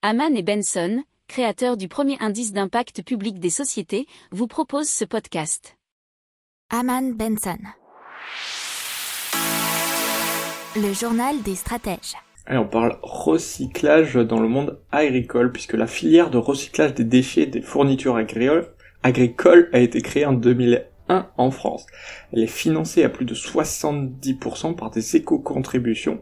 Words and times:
Haman 0.00 0.36
et 0.36 0.44
Benson, 0.44 1.02
créateurs 1.26 1.76
du 1.76 1.88
premier 1.88 2.16
indice 2.20 2.52
d'impact 2.52 3.02
public 3.02 3.40
des 3.40 3.50
sociétés, 3.50 4.06
vous 4.30 4.46
proposent 4.46 4.88
ce 4.88 5.04
podcast. 5.04 5.76
Haman 6.70 7.14
Benson. 7.14 7.58
Le 10.76 10.92
journal 10.92 11.42
des 11.42 11.56
stratèges. 11.56 12.14
Allez, 12.46 12.60
on 12.60 12.68
parle 12.68 12.96
recyclage 13.02 14.14
dans 14.14 14.38
le 14.38 14.46
monde 14.46 14.78
agricole, 14.92 15.50
puisque 15.50 15.74
la 15.74 15.88
filière 15.88 16.30
de 16.30 16.38
recyclage 16.38 16.94
des 16.94 17.02
déchets 17.02 17.46
des 17.46 17.60
fournitures 17.60 18.14
agricoles, 18.14 18.72
agricoles 19.02 19.68
a 19.72 19.80
été 19.80 20.00
créée 20.00 20.26
en 20.26 20.32
2001 21.08 21.26
en 21.36 21.50
France. 21.50 21.86
Elle 22.32 22.42
est 22.42 22.46
financée 22.46 23.04
à 23.04 23.08
plus 23.08 23.24
de 23.24 23.34
70% 23.34 24.74
par 24.74 24.90
des 24.90 25.16
éco-contributions 25.16 26.20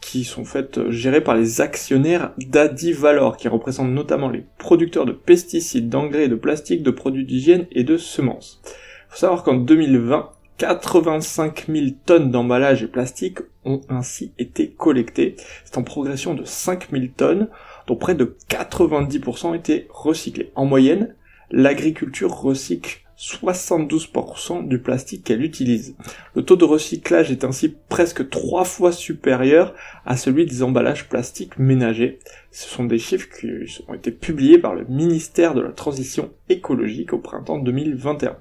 qui 0.00 0.24
sont 0.24 0.44
faites 0.44 0.78
euh, 0.78 0.90
gérées 0.90 1.22
par 1.22 1.34
les 1.34 1.60
actionnaires 1.60 2.32
d'Adivalor, 2.38 3.36
qui 3.36 3.48
représentent 3.48 3.92
notamment 3.92 4.28
les 4.28 4.44
producteurs 4.58 5.06
de 5.06 5.12
pesticides, 5.12 5.88
d'engrais, 5.88 6.28
de 6.28 6.34
plastique, 6.34 6.82
de 6.82 6.90
produits 6.90 7.24
d'hygiène 7.24 7.66
et 7.72 7.84
de 7.84 7.96
semences. 7.96 8.60
Faut 9.08 9.18
savoir 9.18 9.44
qu'en 9.44 9.54
2020, 9.54 10.30
85 10.58 11.66
000 11.68 11.86
tonnes 12.04 12.30
d'emballage 12.30 12.82
et 12.82 12.86
plastique 12.86 13.38
ont 13.64 13.80
ainsi 13.88 14.32
été 14.38 14.70
collectées. 14.70 15.36
C'est 15.64 15.78
en 15.78 15.82
progression 15.82 16.34
de 16.34 16.44
5 16.44 16.90
000 16.90 17.06
tonnes, 17.16 17.48
dont 17.86 17.96
près 17.96 18.14
de 18.14 18.36
90% 18.50 19.46
ont 19.46 19.54
été 19.54 19.86
recyclés. 19.90 20.52
En 20.54 20.64
moyenne, 20.64 21.14
l'agriculture 21.50 22.32
recycle 22.32 23.03
72% 23.18 24.66
du 24.66 24.78
plastique 24.78 25.24
qu'elle 25.24 25.42
utilise. 25.42 25.94
Le 26.34 26.42
taux 26.42 26.56
de 26.56 26.64
recyclage 26.64 27.30
est 27.30 27.44
ainsi 27.44 27.74
presque 27.88 28.28
trois 28.28 28.64
fois 28.64 28.92
supérieur 28.92 29.74
à 30.04 30.16
celui 30.16 30.46
des 30.46 30.62
emballages 30.62 31.08
plastiques 31.08 31.58
ménagers. 31.58 32.18
Ce 32.50 32.68
sont 32.68 32.84
des 32.84 32.98
chiffres 32.98 33.28
qui 33.28 33.48
ont 33.88 33.94
été 33.94 34.10
publiés 34.10 34.58
par 34.58 34.74
le 34.74 34.84
ministère 34.84 35.54
de 35.54 35.60
la 35.60 35.72
Transition 35.72 36.30
écologique 36.48 37.12
au 37.12 37.18
printemps 37.18 37.58
2021. 37.58 38.36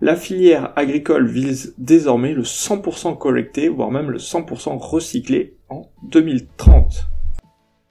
La 0.00 0.14
filière 0.14 0.72
agricole 0.76 1.26
vise 1.26 1.74
désormais 1.76 2.32
le 2.32 2.42
100% 2.42 3.18
collecté, 3.18 3.68
voire 3.68 3.90
même 3.90 4.10
le 4.10 4.18
100% 4.18 4.78
recyclé 4.78 5.56
en 5.68 5.90
2030. 6.04 7.08